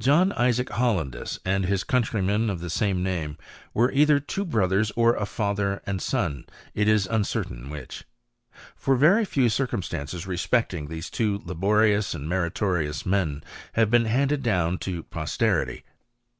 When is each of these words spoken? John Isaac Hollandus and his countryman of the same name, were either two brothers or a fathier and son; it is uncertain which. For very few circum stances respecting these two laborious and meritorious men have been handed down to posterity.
John 0.00 0.32
Isaac 0.32 0.68
Hollandus 0.70 1.38
and 1.44 1.64
his 1.64 1.84
countryman 1.84 2.50
of 2.50 2.58
the 2.58 2.68
same 2.70 3.04
name, 3.04 3.38
were 3.72 3.92
either 3.92 4.18
two 4.18 4.44
brothers 4.44 4.90
or 4.96 5.14
a 5.14 5.26
fathier 5.26 5.80
and 5.86 6.02
son; 6.02 6.44
it 6.74 6.88
is 6.88 7.06
uncertain 7.06 7.70
which. 7.70 8.02
For 8.74 8.96
very 8.96 9.24
few 9.24 9.48
circum 9.48 9.82
stances 9.82 10.26
respecting 10.26 10.88
these 10.88 11.08
two 11.08 11.40
laborious 11.44 12.14
and 12.16 12.28
meritorious 12.28 13.06
men 13.06 13.44
have 13.74 13.90
been 13.92 14.06
handed 14.06 14.42
down 14.42 14.78
to 14.78 15.04
posterity. 15.04 15.84